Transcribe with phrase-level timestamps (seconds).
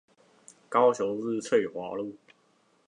[0.67, 2.15] 高雄市翠華路